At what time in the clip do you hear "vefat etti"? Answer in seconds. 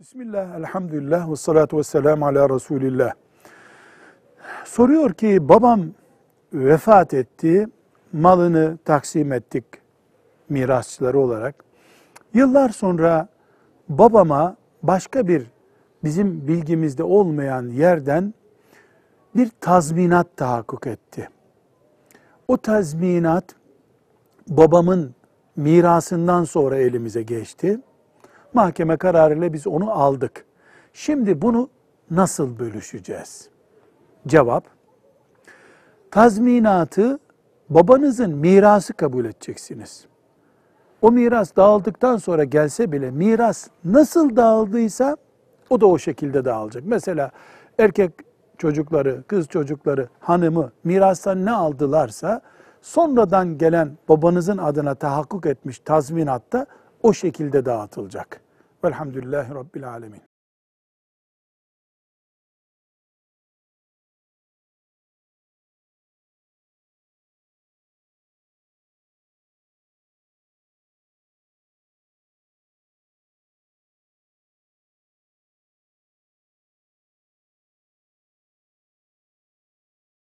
6.52-7.68